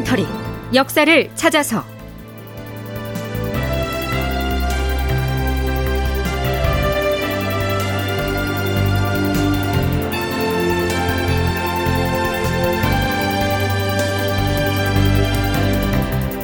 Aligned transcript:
다큐멘터리 0.00 0.26
역사를 0.74 1.30
찾아서. 1.34 1.84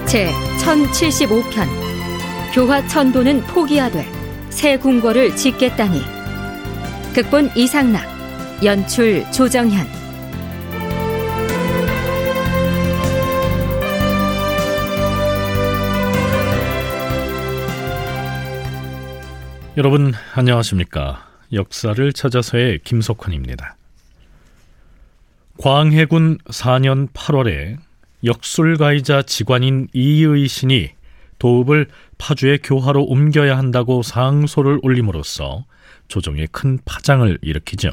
제 0.07 0.31
1075편 0.61 1.67
교화천도는 2.55 3.43
포기하되 3.43 4.07
새 4.51 4.79
궁궐을 4.79 5.37
짓겠다니. 5.37 6.01
극본 7.15 7.51
이상락 7.55 8.05
연출 8.63 9.31
조정현 9.33 10.06
여러분 19.77 20.15
안녕하십니까 20.33 21.27
역사를 21.53 22.13
찾아서의 22.15 22.79
김석환입니다 22.83 23.77
광해군 25.59 26.39
4년 26.39 27.13
8월에 27.13 27.77
역술가이자 28.25 29.21
직관인 29.23 29.89
이의신이 29.93 30.93
도읍을 31.39 31.89
파주의 32.17 32.59
교화로 32.63 33.05
옮겨야 33.05 33.59
한다고 33.59 34.03
상소를 34.03 34.79
올림으로써 34.81 35.67
조정에 36.09 36.47
큰 36.51 36.79
파장을 36.87 37.39
일으키죠. 37.43 37.91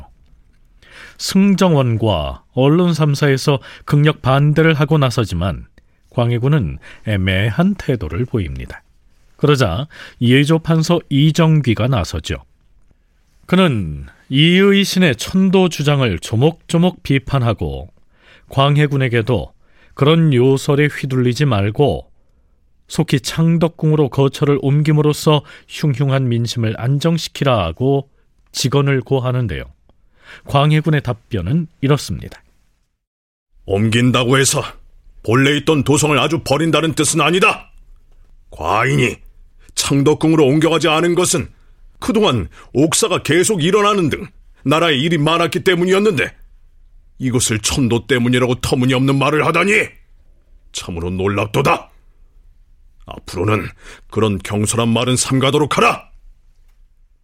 승정원과 1.17 2.45
언론 2.53 2.91
3사에서 2.91 3.59
극력 3.83 4.21
반대를 4.21 4.73
하고 4.73 4.97
나서지만 4.97 5.65
광해군은 6.11 6.77
애매한 7.05 7.75
태도를 7.75 8.23
보입니다. 8.23 8.83
그러자 9.43 9.89
이의조 10.19 10.59
판서 10.59 11.01
이정귀가 11.09 11.89
나서죠. 11.89 12.37
그는 13.45 14.05
이의 14.29 14.85
신의 14.85 15.17
천도 15.17 15.67
주장을 15.67 16.17
조목조목 16.19 17.03
비판하고 17.03 17.89
광해군에게도 18.47 19.51
그런 19.95 20.33
요설에 20.33 20.85
휘둘리지 20.85 21.43
말고 21.43 22.09
속히 22.87 23.19
창덕궁으로 23.19 24.07
거처를 24.07 24.59
옮김으로써 24.61 25.43
흉흉한 25.67 26.29
민심을 26.29 26.75
안정시키라고 26.77 28.09
직언을 28.53 29.01
고하는데요. 29.01 29.65
광해군의 30.45 31.01
답변은 31.01 31.67
이렇습니다. 31.81 32.41
옮긴다고 33.65 34.37
해서 34.37 34.63
본래 35.21 35.57
있던 35.57 35.83
도성을 35.83 36.17
아주 36.17 36.39
버린다는 36.45 36.93
뜻은 36.93 37.19
아니다. 37.19 37.73
과인이 38.51 39.17
창덕궁으로 39.75 40.45
옮겨가지 40.45 40.87
않은 40.87 41.15
것은 41.15 41.49
그동안 41.99 42.49
옥사가 42.73 43.23
계속 43.23 43.63
일어나는 43.63 44.09
등 44.09 44.27
나라에 44.63 44.95
일이 44.95 45.17
많았기 45.17 45.63
때문이었는데 45.63 46.33
이것을 47.19 47.59
천도 47.59 48.07
때문이라고 48.07 48.55
터무니없는 48.55 49.17
말을 49.17 49.45
하다니 49.45 49.71
참으로 50.71 51.09
놀랍도다. 51.09 51.89
앞으로는 53.05 53.67
그런 54.09 54.39
경솔한 54.39 54.89
말은 54.89 55.15
삼가도록 55.15 55.77
하라. 55.77 56.09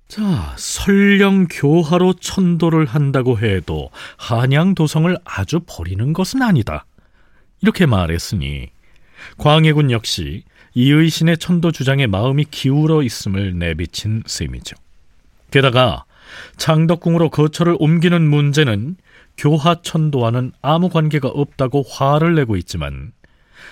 자, 0.08 0.56
설령 0.58 1.48
교화로 1.50 2.14
천도를 2.14 2.86
한다고 2.86 3.38
해도 3.40 3.92
한양 4.18 4.76
도성을 4.76 5.16
아주 5.24 5.62
버리는 5.68 6.14
것은 6.14 6.42
아니다. 6.42 6.86
이렇게 7.62 7.86
말했으니 7.86 8.72
광해군 9.38 9.92
역시 9.92 10.44
이의신의 10.74 11.38
천도 11.38 11.72
주장에 11.72 12.08
마음이 12.08 12.46
기울어 12.46 13.04
있음을 13.04 13.58
내비친 13.58 14.24
셈이죠. 14.26 14.76
게다가 15.52 16.06
창덕궁으로 16.58 17.30
거처를 17.30 17.76
옮기는 17.80 18.22
문제는 18.30 18.96
교화천도와는 19.38 20.52
아무 20.62 20.90
관계가 20.90 21.30
없다고 21.30 21.84
화를 21.90 22.36
내고 22.36 22.56
있지만 22.58 23.12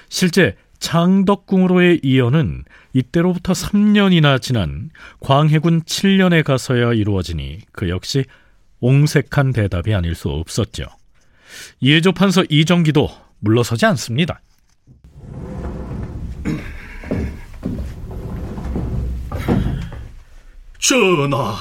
실제 0.09 0.55
창덕궁으로의 0.79 2.01
이연은 2.03 2.63
이때로부터 2.93 3.53
3년이나 3.53 4.41
지난 4.41 4.89
광해군 5.19 5.83
7년에 5.83 6.43
가서야 6.43 6.93
이루어지니 6.93 7.59
그 7.71 7.89
역시 7.89 8.25
옹색한 8.79 9.53
대답이 9.53 9.93
아닐 9.93 10.15
수 10.15 10.29
없었죠. 10.29 10.85
이해조 11.79 12.11
판서 12.13 12.43
이정기도 12.49 13.09
물러서지 13.39 13.85
않습니다. 13.87 14.41
전하, 20.87 21.53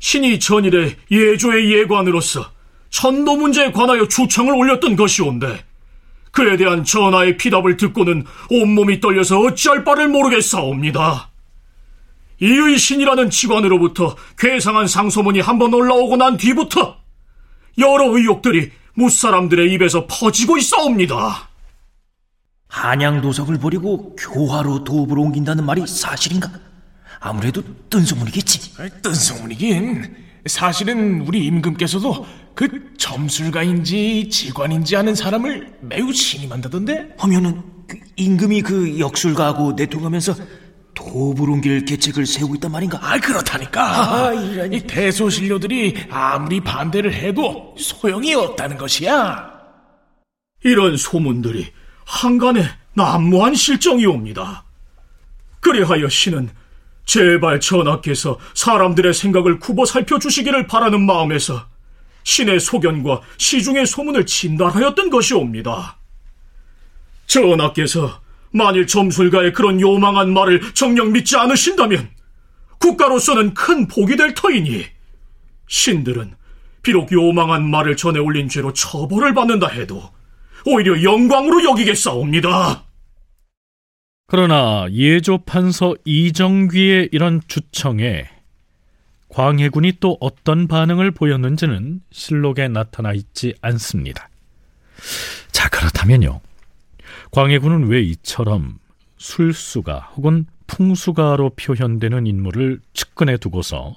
신이 0.00 0.40
전일에 0.40 0.96
예조의 1.12 1.72
예관으로서 1.72 2.50
천도 2.90 3.36
문제에 3.36 3.70
관하여 3.70 4.08
주청을 4.08 4.52
올렸던 4.52 4.96
것이온데 4.96 5.64
그에 6.32 6.56
대한 6.56 6.82
전하의 6.82 7.36
피답을 7.36 7.76
듣고는 7.76 8.24
온몸이 8.50 9.00
떨려서 9.00 9.38
어찌할 9.38 9.84
바를 9.84 10.08
모르겠사옵니다. 10.08 11.30
이의 12.40 12.76
신이라는 12.76 13.30
직관으로부터 13.30 14.16
괴상한 14.36 14.88
상소문이 14.88 15.38
한번 15.38 15.72
올라오고 15.72 16.16
난 16.16 16.36
뒤부터 16.36 16.96
여러 17.78 18.06
의혹들이 18.08 18.72
무사람들의 18.94 19.72
입에서 19.74 20.08
퍼지고 20.08 20.58
있사옵니다. 20.58 21.48
한양 22.66 23.20
도석을 23.20 23.60
버리고 23.60 24.16
교화로 24.16 24.82
도읍을 24.82 25.16
옮긴다는 25.16 25.64
말이 25.64 25.86
사실인가? 25.86 26.65
아무래도 27.26 27.62
뜬소문이겠지. 27.90 28.74
뜬소문이긴 29.02 30.14
사실은 30.46 31.22
우리 31.22 31.44
임금께서도 31.46 32.24
그 32.54 32.94
점술가인지 32.96 34.28
직관인지 34.30 34.94
하는 34.94 35.14
사람을 35.14 35.78
매우 35.80 36.12
신임한다던데? 36.12 37.16
하면은 37.18 37.62
그 37.88 37.98
임금이 38.16 38.62
그 38.62 38.98
역술가하고 39.00 39.72
내통하면서 39.72 40.34
옮길 40.98 41.84
계책을 41.84 42.26
세우고 42.26 42.56
있단 42.56 42.70
말인가? 42.72 42.98
아 43.02 43.18
그렇다니까. 43.18 44.28
아, 44.28 44.32
이 44.32 44.80
대소신료들이 44.86 46.06
아무리 46.10 46.60
반대를 46.60 47.12
해도 47.12 47.74
소용이 47.78 48.34
없다는 48.34 48.76
것이야. 48.76 49.50
이런 50.64 50.96
소문들이 50.96 51.72
한간에 52.04 52.64
난무한 52.94 53.54
실정이옵니다. 53.54 54.64
그리하여 55.60 56.08
신은 56.08 56.50
제발 57.06 57.60
전하께서 57.60 58.38
사람들의 58.54 59.14
생각을 59.14 59.58
굽어 59.58 59.86
살펴주시기를 59.86 60.66
바라는 60.66 61.06
마음에서 61.06 61.66
신의 62.24 62.60
소견과 62.60 63.22
시중의 63.38 63.86
소문을 63.86 64.26
진달하였던 64.26 65.10
것이옵니다. 65.10 65.98
전하께서 67.26 68.20
만일 68.50 68.86
점술가의 68.86 69.52
그런 69.52 69.80
요망한 69.80 70.32
말을 70.32 70.74
정녕 70.74 71.12
믿지 71.12 71.36
않으신다면 71.36 72.10
국가로서는 72.78 73.54
큰 73.54 73.86
복이 73.86 74.16
될 74.16 74.34
터이니 74.34 74.84
신들은 75.68 76.34
비록 76.82 77.10
요망한 77.12 77.68
말을 77.68 77.96
전해 77.96 78.18
올린 78.18 78.48
죄로 78.48 78.72
처벌을 78.72 79.34
받는다 79.34 79.68
해도 79.68 80.10
오히려 80.64 81.00
영광으로 81.02 81.64
여기겠사옵니다. 81.64 82.85
그러나 84.28 84.88
예조 84.90 85.38
판서 85.38 85.94
이정귀의 86.04 87.10
이런 87.12 87.40
주청에 87.46 88.28
광해군이 89.28 89.94
또 90.00 90.16
어떤 90.20 90.66
반응을 90.66 91.12
보였는지는 91.12 92.00
실록에 92.10 92.66
나타나 92.66 93.12
있지 93.12 93.54
않습니다. 93.60 94.28
자, 95.52 95.68
그렇다면요. 95.68 96.40
광해군은 97.30 97.86
왜 97.86 98.02
이처럼 98.02 98.78
술수가 99.18 100.12
혹은 100.16 100.46
풍수가로 100.66 101.50
표현되는 101.50 102.26
인물을 102.26 102.80
측근에 102.94 103.36
두고서 103.36 103.94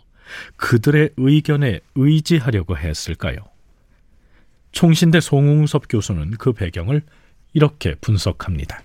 그들의 0.58 1.12
의견에 1.18 1.80
의지하려고 1.96 2.78
했을까요? 2.78 3.38
총신대 4.74 5.22
송웅섭 5.22 5.86
교수는 5.90 6.32
그 6.38 6.54
배경을 6.54 7.02
이렇게 7.54 7.96
분석합니다. 7.96 8.84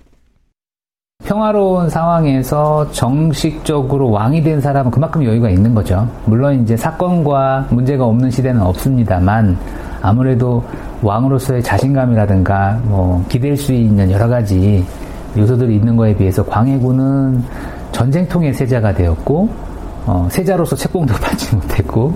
평화로운 1.23 1.89
상황에서 1.89 2.91
정식적으로 2.91 4.11
왕이 4.11 4.43
된 4.43 4.61
사람은 4.61 4.91
그만큼 4.91 5.25
여유가 5.25 5.49
있는 5.49 5.75
거죠. 5.75 6.09
물론 6.27 6.63
이제 6.63 6.77
사건과 6.77 7.69
문제가 7.71 8.05
없는 8.05 8.31
시대는 8.31 8.61
없습니다만 8.61 9.57
아무래도 10.03 10.63
왕으로서의 11.03 11.63
자신감이라든가 11.63 12.81
뭐 12.85 13.25
기댈 13.29 13.57
수 13.57 13.73
있는 13.73 14.11
여러 14.11 14.29
가지 14.29 14.85
요소들이 15.37 15.77
있는 15.77 15.97
거에 15.97 16.15
비해서 16.17 16.45
광해군은 16.45 17.43
전쟁통의 17.93 18.53
세자가 18.53 18.95
되었고 18.95 19.49
어, 20.07 20.29
세자로서 20.31 20.77
책봉도 20.77 21.15
받지 21.23 21.55
못했고 21.55 22.13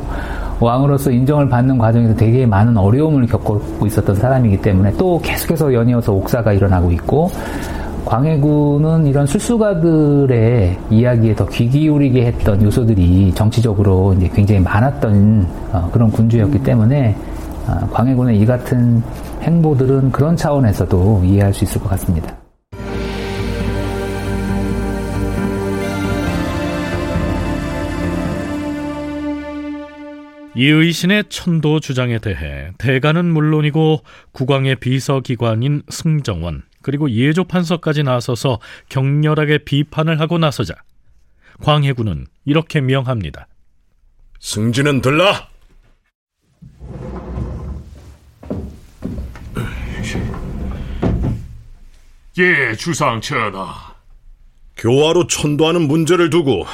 왕으로서 0.60 1.10
인정을 1.10 1.48
받는 1.48 1.78
과정에서 1.78 2.14
되게 2.14 2.44
많은 2.44 2.76
어려움을 2.76 3.26
겪고 3.26 3.86
있었던 3.86 4.16
사람이기 4.16 4.60
때문에 4.60 4.92
또 4.98 5.18
계속해서 5.20 5.72
연이어서 5.72 6.12
옥사가 6.12 6.52
일어나고 6.52 6.90
있고 6.92 7.30
광해군은 8.08 9.06
이런 9.06 9.26
술수가들의 9.26 10.78
이야기에 10.90 11.34
더 11.34 11.46
귀 11.46 11.68
기울이게 11.68 12.24
했던 12.24 12.62
요소들이 12.62 13.34
정치적으로 13.34 14.14
이제 14.14 14.30
굉장히 14.34 14.62
많았던 14.62 15.46
어, 15.72 15.90
그런 15.92 16.10
군주였기 16.10 16.62
때문에 16.62 17.14
어, 17.66 17.86
광해군의 17.92 18.40
이 18.40 18.46
같은 18.46 19.02
행보들은 19.42 20.12
그런 20.12 20.36
차원에서도 20.36 21.22
이해할 21.24 21.52
수 21.52 21.64
있을 21.64 21.82
것 21.82 21.90
같습니다. 21.90 22.34
이의신의 30.56 31.24
천도 31.28 31.80
주장에 31.80 32.18
대해 32.18 32.70
대가는 32.78 33.24
물론이고 33.24 34.00
국왕의 34.32 34.76
비서기관인 34.76 35.82
승정원 35.88 36.62
그리고 36.88 37.10
예조 37.10 37.44
판서까지 37.44 38.02
나서서 38.02 38.60
격렬하게 38.88 39.58
비판을 39.58 40.20
하고 40.20 40.38
나서자 40.38 40.72
광해군은 41.62 42.26
이렇게 42.46 42.80
명합니다. 42.80 43.46
승진은 44.40 45.02
들라. 45.02 45.50
예, 52.38 52.74
주상 52.76 53.20
전하. 53.20 53.94
교화로 54.78 55.26
천도하는 55.26 55.82
문제를 55.82 56.30
두고 56.30 56.64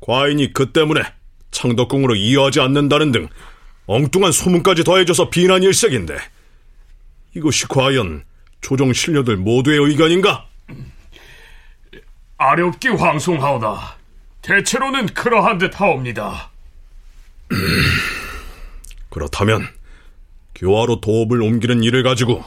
과인이 0.00 0.52
그 0.52 0.70
때문에 0.72 1.00
창덕궁으로 1.50 2.14
이어하지 2.14 2.60
않는다는 2.60 3.10
등 3.10 3.28
엉뚱한 3.86 4.32
소문까지 4.32 4.84
더해져서 4.84 5.30
비난 5.30 5.62
일색인데 5.62 6.18
이것이 7.34 7.68
과연 7.68 8.24
조정 8.60 8.92
신료들 8.92 9.36
모두의 9.36 9.78
의견인가? 9.80 10.46
아렵게 12.36 12.88
황송하오나 12.90 13.96
대체로는 14.42 15.06
그러한 15.06 15.58
듯 15.58 15.78
하옵니다. 15.80 16.50
그렇다면 19.10 19.66
교화로 20.54 21.00
도읍을 21.00 21.42
옮기는 21.42 21.82
일을 21.82 22.02
가지고 22.02 22.44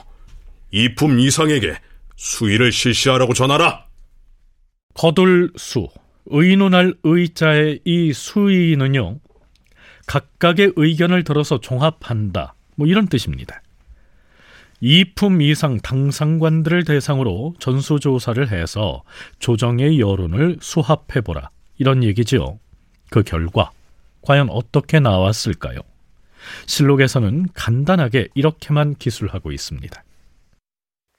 이품 0.72 1.20
이상에게 1.20 1.76
수의를 2.16 2.72
실시하라고 2.72 3.34
전하라. 3.34 3.86
거둘 4.94 5.52
수, 5.58 5.88
의논할 6.28 6.94
의자의 7.04 7.82
이 7.86 8.14
수의는요, 8.14 9.20
각각의 10.08 10.74
의견을 10.76 11.24
들어서 11.24 11.60
종합한다. 11.60 12.56
뭐 12.76 12.88
이런 12.88 13.08
뜻입니다. 13.08 13.63
이품 14.86 15.42
이상 15.42 15.80
당상관들을 15.80 16.84
대상으로 16.84 17.54
전수조사를 17.60 18.52
해서 18.52 19.04
조정의 19.40 20.02
여론을 20.02 20.58
수합해보라. 20.60 21.50
이런 21.78 22.04
얘기지요. 22.04 22.60
그 23.10 23.24
결과, 23.24 23.72
과연 24.24 24.50
어떻게 24.50 25.00
나왔을까요? 25.00 25.80
실록에서는 26.66 27.48
간단하게 27.54 28.28
이렇게만 28.36 28.96
기술하고 28.96 29.54
있습니다. 29.54 30.04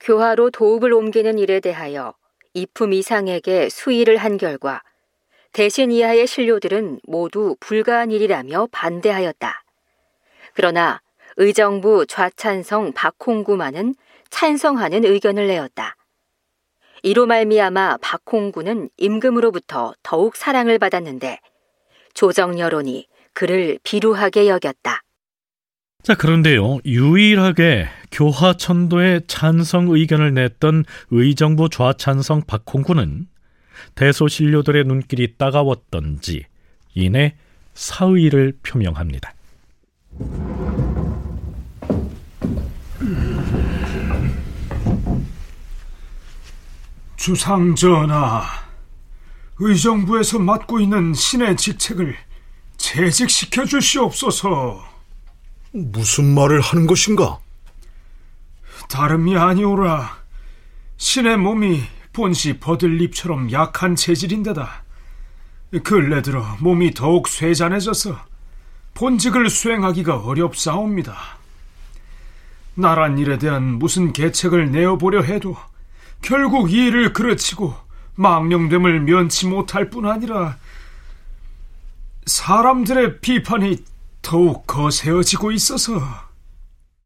교화로 0.00 0.50
도읍을 0.50 0.92
옮기는 0.92 1.38
일에 1.38 1.60
대하여 1.60 2.12
이품 2.52 2.92
이상에게 2.92 3.70
수의를 3.70 4.18
한 4.18 4.36
결과 4.36 4.82
대신 5.54 5.90
이하의 5.90 6.26
신료들은 6.26 7.00
모두 7.04 7.56
불가한 7.60 8.10
일이라며 8.10 8.68
반대하였다. 8.72 9.64
그러나 10.52 11.00
의정부 11.36 12.06
좌찬성 12.06 12.92
박홍구만은 12.92 13.94
찬성하는 14.30 15.04
의견을 15.04 15.46
내었다. 15.46 15.96
이로 17.02 17.26
말미암아 17.26 17.98
박홍구는 18.00 18.88
임금으로부터 18.96 19.94
더욱 20.02 20.36
사랑을 20.36 20.78
받았는데 20.78 21.38
조정 22.14 22.58
여론이 22.58 23.06
그를 23.34 23.78
비루하게 23.82 24.48
여겼다. 24.48 25.02
자, 26.02 26.14
그런데요, 26.14 26.78
유일하게 26.84 27.88
교화천도에 28.12 29.22
찬성 29.26 29.88
의견을 29.88 30.34
냈던 30.34 30.84
의정부 31.10 31.68
좌찬성 31.68 32.42
박홍구는 32.46 33.26
대소신료들의 33.94 34.84
눈길이 34.84 35.36
따가웠던지 35.36 36.44
이내 36.94 37.36
사의를 37.74 38.58
표명합니다. 38.62 39.34
주상전하, 47.24 48.44
의정부에서 49.58 50.40
맡고 50.40 50.78
있는 50.78 51.14
신의 51.14 51.56
직책을 51.56 52.14
재직시켜 52.76 53.64
주시옵소서. 53.64 54.84
무슨 55.72 56.34
말을 56.34 56.60
하는 56.60 56.86
것인가? 56.86 57.38
다름이 58.90 59.38
아니오라. 59.38 60.18
신의 60.98 61.38
몸이 61.38 61.84
본시 62.12 62.58
버들잎처럼 62.60 63.52
약한 63.52 63.96
체질인데다 63.96 64.84
근래 65.82 66.20
들어 66.20 66.44
몸이 66.60 66.92
더욱 66.92 67.28
쇠잔해져서 67.28 68.18
본직을 68.92 69.48
수행하기가 69.48 70.18
어렵사옵니다. 70.18 71.16
나란 72.74 73.16
일에 73.16 73.38
대한 73.38 73.78
무슨 73.78 74.12
계책을 74.12 74.72
내어보려 74.72 75.22
해도 75.22 75.56
결국 76.24 76.72
이 76.72 76.86
일을 76.86 77.12
그르치고 77.12 77.74
망령됨을 78.14 79.00
면치 79.00 79.46
못할 79.46 79.90
뿐 79.90 80.06
아니라 80.06 80.56
사람들의 82.24 83.20
비판이 83.20 83.84
더욱 84.22 84.66
거세어지고 84.66 85.52
있어서 85.52 86.00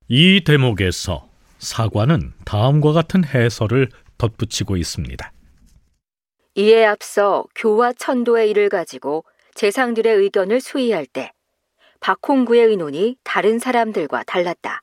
이 0.07 0.45
대목에서 0.45 1.29
사관은 1.59 2.33
다음과 2.45 2.93
같은 2.93 3.25
해설을 3.25 3.89
덧붙이고 4.19 4.77
있습니다. 4.77 5.33
이에 6.55 6.85
앞서 6.85 7.45
교와 7.57 7.95
천도의 7.95 8.51
일을 8.51 8.69
가지고 8.69 9.25
재상들의 9.55 10.15
의견을 10.15 10.61
수의할 10.61 11.07
때 11.07 11.33
박홍구의 11.99 12.67
의논이 12.67 13.17
다른 13.25 13.59
사람들과 13.59 14.23
달랐다. 14.23 14.81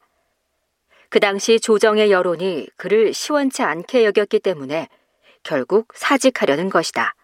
그 1.15 1.21
당시 1.21 1.61
조정의 1.61 2.11
여론이 2.11 2.67
그를 2.75 3.13
시원치 3.13 3.63
않게 3.63 4.03
여겼기 4.03 4.37
때문에 4.41 4.89
결국 5.43 5.93
사직하려는 5.95 6.69
것이다. 6.69 7.15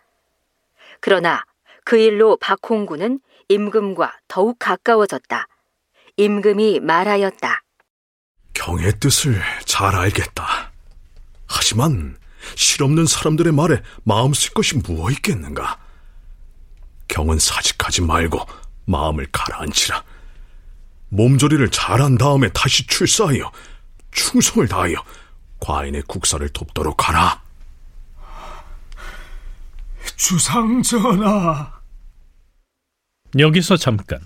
그러나 1.01 1.43
그 1.83 1.97
일로 1.97 2.37
박홍구는 2.37 3.19
임금과 3.49 4.17
더욱 4.29 4.55
가까워졌다. 4.59 5.45
임금이 6.15 6.79
말하였다. 6.79 7.63
경의 8.53 8.93
뜻을 8.97 9.41
잘 9.65 9.93
알겠다. 9.93 10.71
하지만 11.49 12.15
실없는 12.55 13.05
사람들의 13.05 13.51
말에 13.51 13.81
마음 14.05 14.33
쓸 14.33 14.53
것이 14.53 14.77
무엇 14.77 15.11
있겠는가? 15.11 15.77
경은 17.09 17.39
사직하지 17.39 18.03
말고 18.03 18.39
마음을 18.85 19.27
가라앉히라. 19.33 20.01
몸조리를 21.09 21.69
잘한 21.71 22.17
다음에 22.17 22.47
다시 22.53 22.87
출사하여 22.87 23.51
충성을 24.11 24.67
다하여 24.67 24.95
과인의 25.59 26.03
국사를 26.07 26.47
돕도록 26.49 27.07
하라. 27.07 27.41
주상전하. 30.15 31.81
여기서 33.37 33.77
잠깐. 33.77 34.19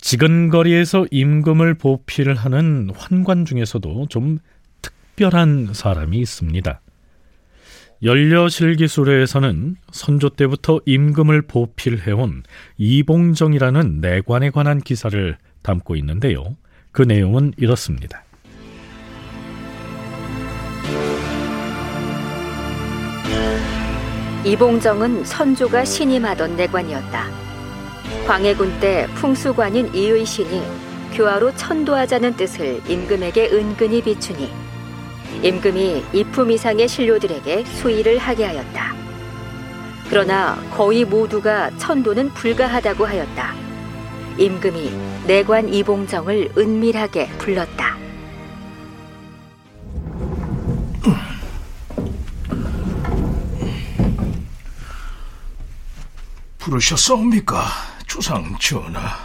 지근거리에서 0.00 1.06
임금을 1.10 1.74
보필을 1.74 2.34
하는 2.34 2.90
환관 2.96 3.44
중에서도 3.44 4.06
좀 4.08 4.38
특별한 4.82 5.74
사람이 5.74 6.18
있습니다. 6.18 6.80
연려실기술에서는 8.02 9.76
선조 9.90 10.28
때부터 10.30 10.80
임금을 10.86 11.42
보필해온 11.42 12.44
이봉정이라는 12.76 14.00
내관에 14.00 14.50
관한 14.50 14.80
기사를 14.80 15.36
담고 15.62 15.96
있는데요. 15.96 16.56
그 16.92 17.02
내용은 17.02 17.52
이렇습니다. 17.56 18.24
이봉정은 24.44 25.24
선조가 25.24 25.84
신임하던 25.84 26.56
내관이었다. 26.56 27.26
광해군 28.26 28.78
때 28.78 29.06
풍수관인 29.16 29.92
이의신이 29.92 30.62
교화로 31.12 31.54
천도하자는 31.56 32.36
뜻을 32.36 32.80
임금에게 32.88 33.50
은근히 33.50 34.00
비추니 34.00 34.50
임금이 35.42 36.04
이품 36.12 36.50
이상의 36.50 36.88
신료들에게 36.88 37.64
수의를 37.64 38.18
하게 38.18 38.44
하였다. 38.44 38.94
그러나 40.08 40.56
거의 40.70 41.04
모두가 41.04 41.70
천도는 41.76 42.30
불가하다고 42.30 43.06
하였다. 43.06 43.54
임금이 44.38 44.92
내관 45.26 45.68
이봉정을 45.68 46.52
은밀하게 46.56 47.28
불렀다. 47.38 47.98
부르셨사옵니까, 56.68 57.64
주상 58.06 58.56
전하? 58.58 59.16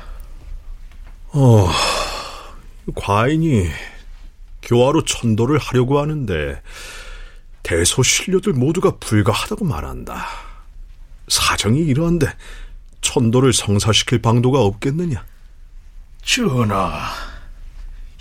어, 1.30 1.68
과인이 2.96 3.70
교화로 4.62 5.04
천도를 5.04 5.58
하려고 5.58 6.00
하는데 6.00 6.62
대소 7.62 8.02
신료들 8.02 8.54
모두가 8.54 8.92
불가하다고 8.98 9.66
말한다. 9.66 10.26
사정이 11.28 11.80
이러한데 11.80 12.28
천도를 13.02 13.52
성사시킬 13.52 14.22
방도가 14.22 14.62
없겠느냐? 14.62 15.26
전하, 16.22 17.10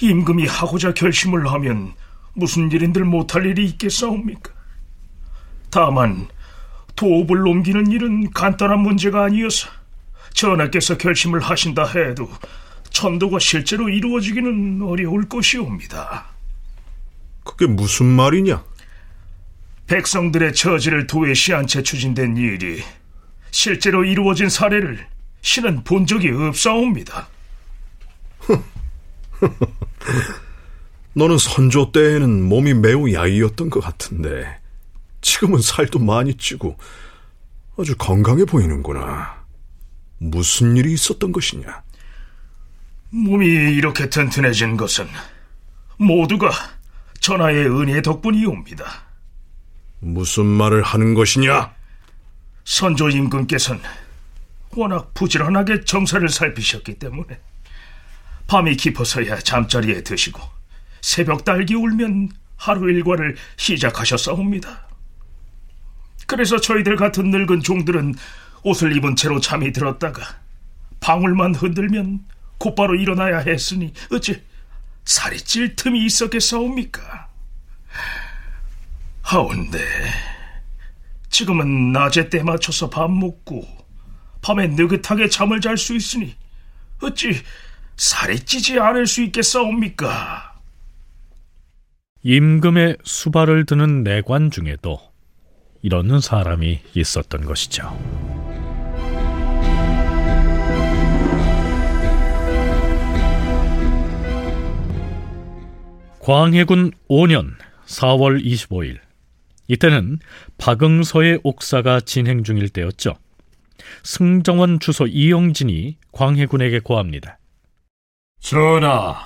임금이 0.01 0.47
하고자 0.47 0.95
결심을 0.95 1.49
하면 1.53 1.95
무슨 2.35 2.73
일인들 2.73 3.05
못할 3.05 3.47
일이 3.47 3.67
있겠사옵니까? 3.67 4.53
다만 5.71 6.29
도읍을 6.97 7.47
옮기는 7.47 7.91
일은 7.91 8.31
간단한 8.31 8.81
문제가 8.81 9.25
아니어서 9.25 9.69
전하께서 10.35 10.99
결심을 10.99 11.41
하신다 11.41 11.87
해도 11.87 12.31
천도가 12.91 13.39
실제로 13.39 13.89
이루어지기는 13.89 14.83
어려울 14.83 15.29
것이옵니다. 15.29 16.27
그게 17.45 17.67
무슨 17.67 18.07
말이냐? 18.07 18.63
백성들의 19.87 20.55
처지를 20.55 21.07
도외시한 21.07 21.67
채 21.67 21.83
추진된 21.83 22.37
일이 22.37 22.83
실제로 23.51 24.05
이루어진 24.05 24.49
사례를 24.49 25.07
신은 25.43 25.85
본 25.85 26.07
적이 26.07 26.31
없사옵니다. 26.31 27.29
너는 31.15 31.37
선조 31.37 31.93
때에는 31.93 32.43
몸이 32.49 32.75
매우 32.75 33.13
야이었던 33.13 33.69
것 33.71 33.81
같은데 33.81 34.62
지금은 35.23 35.61
살도 35.63 35.99
많이 35.99 36.35
찌고 36.37 36.77
아주 37.79 37.97
건강해 37.97 38.45
보이는구나. 38.45 39.43
무슨 40.19 40.77
일이 40.77 40.93
있었던 40.93 41.33
것이냐? 41.33 41.83
몸이 43.11 43.47
이렇게 43.47 44.09
튼튼해진 44.09 44.77
것은 44.77 45.09
모두가 45.97 46.51
전하의 47.21 47.67
은혜 47.67 48.03
덕분이옵니다. 48.03 48.85
무슨 50.01 50.45
말을 50.45 50.83
하는 50.83 51.15
것이냐? 51.15 51.75
선조 52.65 53.09
임금께서는 53.09 53.81
워낙 54.75 55.13
부지런하게 55.15 55.85
정사를 55.85 56.29
살피셨기 56.29 56.99
때문에 56.99 57.41
밤이 58.47 58.77
깊어서야 58.77 59.39
잠자리에 59.39 60.03
드시고 60.03 60.41
새벽 61.01 61.45
딸기 61.45 61.75
울면 61.75 62.31
하루 62.57 62.91
일과를 62.91 63.37
시작하셨사옵니다. 63.57 64.92
그래서 66.27 66.61
저희들 66.61 66.97
같은 66.97 67.31
늙은 67.31 67.63
종들은 67.63 68.15
옷을 68.63 68.97
입은 68.97 69.17
채로 69.17 69.41
잠이 69.41 69.73
들었다가 69.73 70.23
방울만 71.01 71.55
흔들면 71.55 72.25
곧바로 72.59 72.95
일어나야 72.95 73.39
했으니 73.39 73.93
어찌 74.13 74.43
살이 75.05 75.39
찔 75.39 75.75
틈이 75.75 76.05
있었겠사옵니까? 76.07 77.29
하온데 79.23 79.79
지금은 81.29 81.93
낮에 81.93 82.29
때 82.29 82.43
맞춰서 82.43 82.89
밥 82.89 83.11
먹고 83.11 83.67
밤에 84.43 84.69
느긋하게 84.69 85.29
잠을 85.29 85.61
잘 85.61 85.77
수 85.77 85.97
있으니 85.97 86.37
어찌 87.03 87.43
살이 87.97 88.39
찌지 88.41 88.79
않을 88.79 89.07
수 89.07 89.23
있겠사옵니까? 89.23 90.55
임금의 92.23 92.99
수발을 93.03 93.67
드는 93.67 94.05
내관 94.05 94.51
중에도 94.51 95.12
이러는 95.83 96.21
사람이 96.21 96.81
있었던 96.95 97.45
것이죠. 97.45 97.97
광해군 106.21 106.93
5년 107.11 107.51
4월 107.87 108.45
25일 108.45 108.99
이때는 109.67 110.21
박응서의 110.59 111.41
옥사가 111.43 112.01
진행 112.01 112.45
중일 112.45 112.69
때였죠. 112.69 113.15
승정원 114.05 114.79
주소 114.79 115.07
이영진이 115.07 115.97
광해군에게 116.13 116.79
고합니다. 116.79 117.39
전하, 118.41 119.17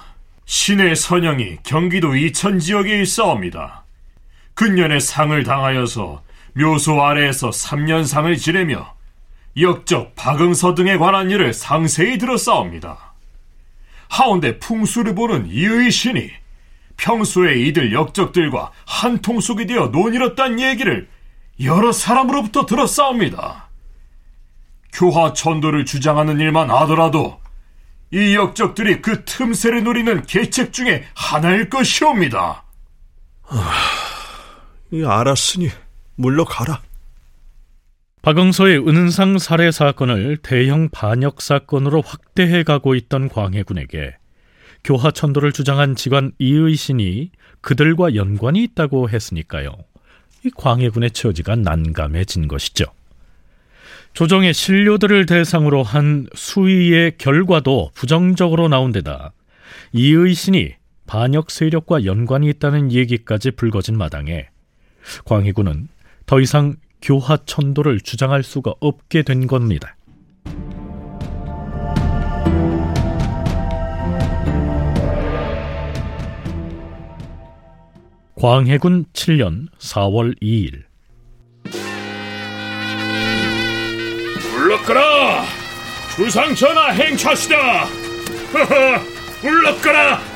신의 0.47 0.97
선영이 0.97 1.59
경기도 1.65 2.17
이천 2.17 2.59
지역에 2.59 3.03
있사옵니다. 3.03 3.85
근년에 4.55 5.01
상을 5.01 5.43
당하여서 5.43 6.23
묘소 6.59 7.03
아래에서 7.03 7.51
3년상을 7.51 8.39
지내며 8.39 8.95
역적 9.61 10.15
박응서 10.17 10.75
등에 10.75 10.97
관한 10.97 11.31
일을 11.31 11.53
상세히 11.53 12.19
들었사옵니다. 12.19 13.15
하운데 14.09 14.59
풍수를 14.59 15.15
보는 15.15 15.49
이의 15.51 15.91
신이 15.91 16.31
평소에 16.97 17.57
이들 17.61 17.93
역적들과 17.93 18.73
한 18.87 19.21
통속이 19.21 19.67
되어 19.67 19.89
논의렸다는 19.89 20.61
얘기를 20.61 21.09
여러 21.63 21.93
사람으로부터 21.93 22.67
들었사옵니다. 22.67 23.69
교화 24.93 25.33
천도를 25.35 25.85
주장하는 25.85 26.41
일만 26.41 26.71
하더라도 26.71 27.41
이 28.13 28.35
역적들이 28.35 29.03
그 29.03 29.25
틈새를 29.25 29.85
노리는 29.85 30.23
계책 30.23 30.73
중에 30.73 31.05
하나일 31.15 31.69
것이옵니다. 31.69 32.65
아, 33.49 33.73
알았으니 34.93 35.71
물러가라. 36.17 36.83
박응서의 38.23 38.89
은상 38.89 39.39
살해 39.39 39.71
사건을 39.71 40.39
대형 40.39 40.89
반역 40.89 41.41
사건으로 41.41 42.03
확대해 42.03 42.65
가고 42.65 42.95
있던 42.97 43.29
광해군에게 43.29 44.17
교화 44.83 45.11
천도를 45.11 45.53
주장한 45.53 45.95
직관 45.95 46.33
이의신이 46.39 47.31
그들과 47.61 48.15
연관이 48.15 48.65
있다고 48.65 49.11
했으니까요. 49.11 49.77
이 50.45 50.51
광해군의 50.57 51.13
처지가 51.13 51.57
난감해진 51.57 52.49
것이죠. 52.49 52.87
조정의 54.13 54.55
신료들을 54.55 55.27
대상으로 55.27 55.83
한 55.83 56.27
수의의 56.35 57.19
결과도 57.19 57.91
부정적으로 57.95 58.67
나온 58.69 58.91
데다 58.91 59.33
이의신이 59.93 60.75
반역 61.07 61.51
세력과 61.51 62.05
연관이 62.05 62.49
있다는 62.49 62.93
얘기까지 62.93 63.51
불거진 63.53 63.97
마당에 63.97 64.49
광해군은 65.25 65.89
더 66.27 66.41
이상 66.41 66.75
교화 67.01 67.37
천도를 67.47 68.01
주장할 68.01 68.43
수가 68.43 68.75
없게 68.81 69.23
된 69.23 69.47
겁니다. 69.47 69.97
광해군 78.35 79.07
7년 79.15 79.69
4월 79.79 80.39
2일 80.43 80.83
물러가라! 84.53 85.45
주상전하 86.17 86.91
행차시다! 86.91 87.85
허허! 88.53 89.01
물러가라! 89.43 90.36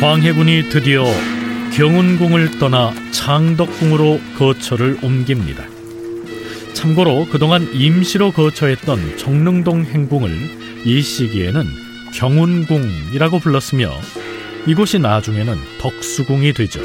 광해군이 0.00 0.68
드디어 0.68 1.04
경운궁을 1.74 2.60
떠나 2.60 2.92
창덕궁으로 3.10 4.20
거처를 4.38 4.96
옮깁니다. 5.02 5.64
참고로 6.72 7.26
그동안 7.26 7.68
임시로 7.74 8.30
거처했던 8.30 9.16
정릉동 9.16 9.82
행궁을 9.82 10.30
이 10.84 11.02
시기에는 11.02 11.64
경운궁이라고 12.14 13.40
불렀으며 13.40 13.90
이곳이 14.68 15.00
나중에는 15.00 15.56
덕수궁이 15.80 16.52
되죠. 16.52 16.80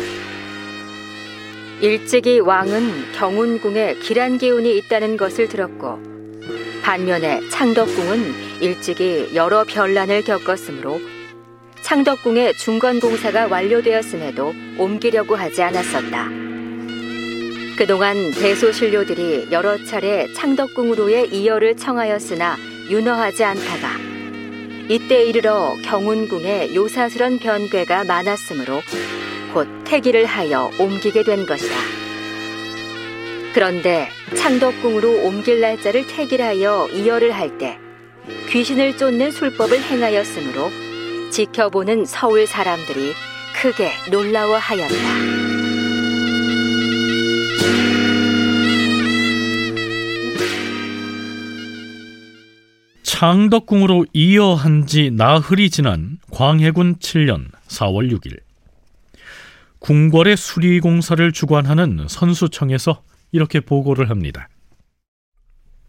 일찍이 1.81 2.39
왕은 2.39 3.11
경운궁에 3.13 3.97
기란 4.01 4.39
기운이 4.39 4.75
있다는 4.79 5.17
것을 5.17 5.47
들었고 5.49 6.01
반면에 6.81 7.47
창덕궁은 7.49 8.61
일찍이 8.61 9.35
여러 9.35 9.63
변란을 9.65 10.23
겪었으므로 10.23 10.99
창덕궁의 11.93 12.55
중건 12.55 12.99
공사가 12.99 13.45
완료되었음에도 13.45 14.55
옮기려고 14.79 15.35
하지 15.35 15.61
않았었다. 15.61 16.27
그동안 17.77 18.31
대소신료들이 18.31 19.49
여러 19.51 19.77
차례 19.85 20.25
창덕궁으로의 20.33 21.29
이열을 21.31 21.77
청하였으나 21.77 22.57
윤허하지 22.89 23.43
않다가 23.43 23.89
이때 24.89 25.23
이르러 25.23 25.75
경운궁에 25.83 26.73
요사스런 26.73 27.37
변괴가 27.37 28.05
많았으므로 28.05 28.81
곧 29.53 29.67
태기를 29.83 30.25
하여 30.25 30.71
옮기게 30.79 31.21
된 31.21 31.45
것이다. 31.45 31.75
그런데 33.53 34.09
창덕궁으로 34.35 35.27
옮길 35.27 35.61
날짜를 35.61 36.07
택일하여 36.07 36.87
이열을 36.91 37.33
할때 37.33 37.77
귀신을 38.49 38.97
쫓는 38.97 39.29
술법을 39.29 39.79
행하였으므로 39.79 40.82
지켜보는 41.33 42.05
서울 42.05 42.45
사람들이 42.45 43.13
크게 43.59 43.91
놀라워하였다. 44.11 44.93
창덕궁으로 53.01 54.05
이어한 54.13 54.85
지 54.85 55.09
나흘이 55.09 55.71
지난 55.71 56.19
광해군 56.29 56.97
7년 56.97 57.47
4월 57.67 58.11
6일 58.15 58.39
궁궐의 59.79 60.37
수리 60.37 60.79
공사를 60.79 61.31
주관하는 61.31 62.05
선수청에서 62.07 63.01
이렇게 63.31 63.59
보고를 63.59 64.11
합니다. 64.11 64.49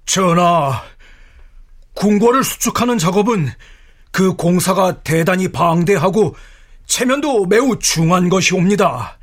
전하, 0.06 0.82
궁궐을 1.92 2.44
수축하는 2.44 2.96
작업은 2.96 3.50
그 4.14 4.34
공사가 4.34 5.02
대단히 5.02 5.48
방대하고 5.48 6.36
체면도 6.86 7.46
매우 7.46 7.76
중한 7.80 8.28
것이옵니다. 8.28 9.18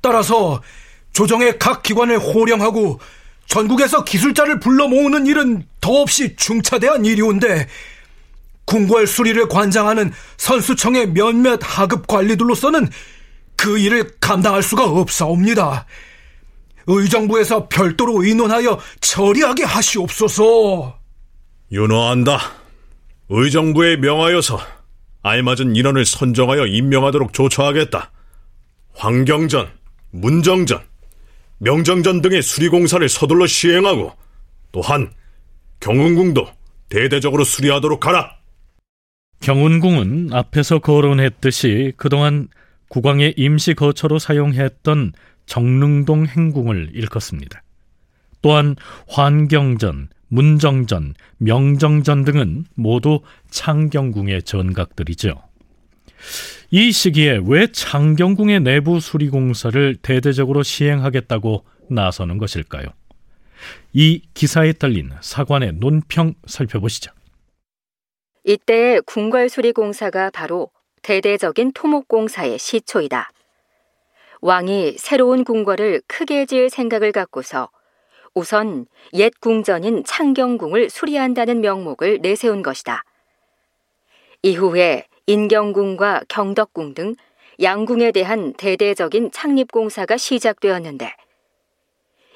따라서 0.00 0.60
조정의 1.12 1.60
각 1.60 1.84
기관을 1.84 2.18
호령하고 2.18 2.98
전국에서 3.46 4.02
기술자를 4.02 4.58
불러 4.58 4.88
모으는 4.88 5.28
일은 5.28 5.64
더없이 5.80 6.34
중차대한 6.34 7.04
일이온데 7.04 7.68
궁궐 8.64 9.06
수리를 9.06 9.46
관장하는 9.46 10.12
선수청의 10.38 11.10
몇몇 11.10 11.60
하급 11.62 12.08
관리들로서는 12.08 12.88
그 13.54 13.78
일을 13.78 14.10
감당할 14.20 14.64
수가 14.64 14.86
없사옵니다. 14.86 15.86
의정부에서 16.88 17.68
별도로 17.68 18.24
의논하여 18.24 18.76
처리하게 19.00 19.62
하시옵소서. 19.62 20.98
윤호한다. 21.70 22.59
의정부에 23.30 23.96
명하여서 23.96 24.58
알맞은 25.22 25.76
인원을 25.76 26.04
선정하여 26.04 26.66
임명하도록 26.66 27.32
조처하겠다. 27.32 28.10
황경전, 28.94 29.70
문정전, 30.10 30.80
명정전 31.58 32.22
등의 32.22 32.42
수리공사를 32.42 33.08
서둘러 33.08 33.46
시행하고 33.46 34.12
또한 34.72 35.12
경운궁도 35.78 36.46
대대적으로 36.88 37.44
수리하도록 37.44 38.04
하라. 38.04 38.36
경운궁은 39.40 40.30
앞에서 40.32 40.80
거론했듯이 40.80 41.92
그동안 41.96 42.48
국왕의 42.88 43.34
임시 43.36 43.74
거처로 43.74 44.18
사용했던 44.18 45.12
정릉동 45.46 46.26
행궁을 46.26 46.90
일컫습니다. 46.94 47.62
또한 48.42 48.74
환경전, 49.08 50.08
문정전, 50.30 51.14
명정전 51.38 52.24
등은 52.24 52.64
모두 52.74 53.20
창경궁의 53.50 54.44
전각들이죠. 54.44 55.42
이 56.70 56.92
시기에 56.92 57.40
왜 57.44 57.66
창경궁의 57.66 58.60
내부 58.60 59.00
수리공사를 59.00 59.96
대대적으로 59.96 60.62
시행하겠다고 60.62 61.64
나서는 61.88 62.38
것일까요? 62.38 62.86
이 63.92 64.22
기사에 64.34 64.72
딸린 64.72 65.10
사관의 65.20 65.74
논평 65.74 66.34
살펴보시죠. 66.46 67.12
이때 68.44 69.00
궁궐 69.04 69.48
수리공사가 69.48 70.30
바로 70.30 70.70
대대적인 71.02 71.72
토목공사의 71.72 72.58
시초이다. 72.58 73.30
왕이 74.40 74.96
새로운 74.96 75.44
궁궐을 75.44 76.02
크게 76.06 76.46
지을 76.46 76.70
생각을 76.70 77.12
갖고서 77.12 77.68
우선 78.34 78.86
옛 79.12 79.32
궁전인 79.40 80.04
창경궁을 80.04 80.90
수리한다는 80.90 81.60
명목을 81.60 82.20
내세운 82.22 82.62
것이다. 82.62 83.04
이후에 84.42 85.06
인경궁과 85.26 86.22
경덕궁 86.28 86.94
등 86.94 87.14
양궁에 87.60 88.12
대한 88.12 88.52
대대적인 88.54 89.32
창립공사가 89.32 90.16
시작되었는데 90.16 91.14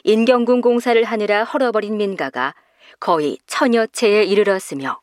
인경궁 0.02 0.60
공사를 0.60 1.02
하느라 1.02 1.44
헐어버린 1.44 1.96
민가가 1.96 2.54
거의 3.00 3.38
천여 3.46 3.86
채에 3.86 4.24
이르렀으며 4.24 5.00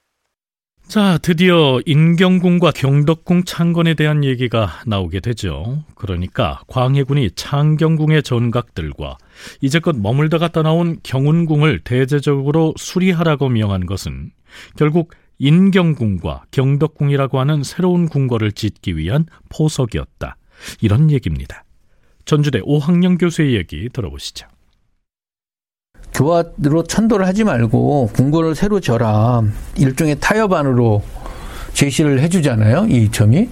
자, 0.91 1.17
드디어 1.19 1.79
인경궁과 1.85 2.71
경덕궁 2.71 3.45
창건에 3.45 3.93
대한 3.93 4.25
얘기가 4.25 4.81
나오게 4.85 5.21
되죠. 5.21 5.85
그러니까 5.95 6.59
광해군이 6.67 7.31
창경궁의 7.31 8.23
전각들과 8.23 9.17
이제껏 9.61 9.95
머물다 9.95 10.37
갔다 10.37 10.63
나온 10.63 10.97
경운궁을 11.01 11.79
대대적으로 11.85 12.73
수리하라고 12.75 13.47
명한 13.47 13.85
것은 13.85 14.31
결국 14.75 15.13
인경궁과 15.39 16.43
경덕궁이라고 16.51 17.39
하는 17.39 17.63
새로운 17.63 18.09
궁궐을 18.09 18.51
짓기 18.51 18.97
위한 18.97 19.27
포석이었다. 19.47 20.35
이런 20.81 21.09
얘기입니다. 21.09 21.63
전주대 22.25 22.59
오학령 22.63 23.17
교수의 23.17 23.55
얘기 23.55 23.87
들어보시죠. 23.87 24.45
교화로 26.13 26.83
천도를 26.87 27.25
하지 27.25 27.43
말고 27.43 28.11
궁궐을 28.13 28.55
새로 28.55 28.79
져라. 28.79 29.43
일종의 29.77 30.17
타협안으로 30.19 31.01
제시를 31.73 32.19
해주잖아요. 32.21 32.87
이 32.89 33.09
점이. 33.11 33.49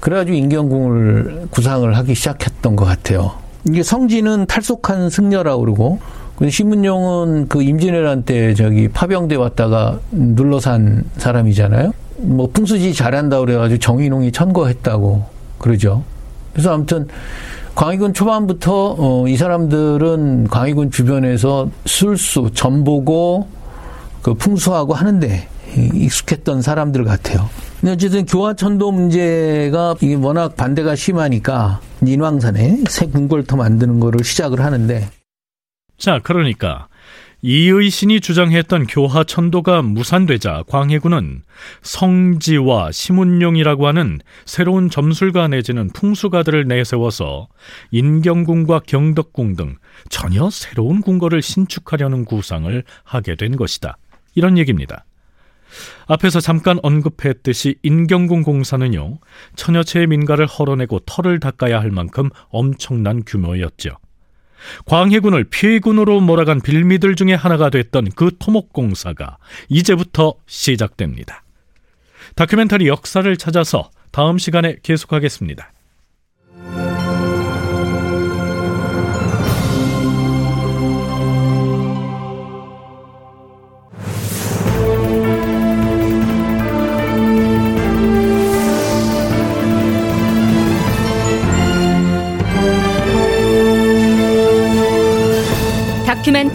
그래가지고 0.00 0.36
인경궁을 0.36 1.48
구상을 1.50 1.96
하기 1.96 2.14
시작했던 2.14 2.74
것 2.74 2.84
같아요. 2.84 3.32
이게 3.68 3.82
성지는 3.82 4.46
탈속한 4.46 5.10
승려라고 5.10 5.60
그러고 5.60 6.00
신문용은 6.48 7.48
그 7.48 7.62
임진왜란 7.62 8.24
때 8.24 8.54
저기 8.54 8.88
파병대 8.88 9.36
왔다가 9.36 10.00
눌러산 10.10 11.04
사람이잖아요. 11.18 11.92
뭐 12.16 12.48
풍수지 12.50 12.94
잘한다 12.94 13.40
그래가지고 13.40 13.78
정인홍이 13.78 14.32
천거했다고 14.32 15.24
그러죠. 15.58 16.02
그래서 16.52 16.72
아무튼 16.72 17.06
광해군 17.80 18.12
초반부터 18.12 18.96
어, 18.98 19.26
이 19.26 19.38
사람들은 19.38 20.48
광해군 20.48 20.90
주변에서 20.90 21.70
술수, 21.86 22.50
전보고 22.52 23.48
그 24.20 24.34
풍수하고 24.34 24.92
하는데 24.92 25.48
익숙했던 25.94 26.60
사람들 26.60 27.04
같아요. 27.04 27.48
근데 27.80 27.92
어쨌든 27.92 28.26
교화천도 28.26 28.92
문제가 28.92 29.94
이게 30.02 30.14
워낙 30.14 30.58
반대가 30.58 30.94
심하니까 30.94 31.80
인왕산에 32.04 32.84
새 32.86 33.06
궁궐터 33.06 33.56
만드는 33.56 33.98
거를 33.98 34.24
시작을 34.24 34.60
하는데 34.60 35.08
자, 35.96 36.20
그러니까 36.22 36.88
이의신이 37.42 38.20
주장했던 38.20 38.86
교화 38.86 39.24
천도가 39.24 39.80
무산되자 39.82 40.64
광해군은 40.66 41.42
성지와 41.82 42.92
심운용이라고 42.92 43.86
하는 43.86 44.20
새로운 44.44 44.90
점술가 44.90 45.48
내지는 45.48 45.88
풍수가들을 45.88 46.68
내세워서 46.68 47.48
인경궁과 47.92 48.80
경덕궁 48.86 49.56
등 49.56 49.76
전혀 50.10 50.50
새로운 50.50 51.00
궁궐을 51.00 51.40
신축하려는 51.40 52.26
구상을 52.26 52.84
하게 53.04 53.36
된 53.36 53.56
것이다. 53.56 53.96
이런 54.34 54.58
얘기입니다. 54.58 55.06
앞에서 56.08 56.40
잠깐 56.40 56.78
언급했듯이 56.82 57.76
인경궁 57.82 58.42
공사는요, 58.42 59.18
채의 59.84 60.08
민가를 60.08 60.46
헐어내고 60.46 61.00
털을 61.06 61.40
닦아야 61.40 61.80
할 61.80 61.90
만큼 61.90 62.28
엄청난 62.48 63.22
규모였죠. 63.24 63.96
광해군을 64.86 65.44
피해군으로 65.44 66.20
몰아간 66.20 66.60
빌미들 66.60 67.14
중에 67.16 67.34
하나가 67.34 67.70
됐던 67.70 68.10
그 68.14 68.32
토목공사가 68.38 69.38
이제부터 69.68 70.34
시작됩니다. 70.46 71.44
다큐멘터리 72.36 72.86
역사를 72.86 73.36
찾아서 73.36 73.90
다음 74.12 74.38
시간에 74.38 74.76
계속하겠습니다. 74.82 75.72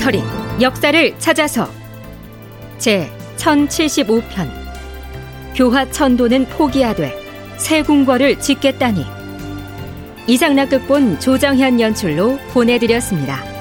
다큐멘터리 0.06 0.22
역사를 0.62 1.20
찾아서 1.20 1.68
제 2.78 3.12
1075편 3.38 4.48
교화천도는 5.56 6.46
포기하되 6.46 7.12
새 7.58 7.82
궁궐을 7.82 8.40
짓겠다니 8.40 9.04
이상락극본 10.28 11.20
조정현 11.20 11.80
연출로 11.80 12.38
보내드렸습니다. 12.52 13.55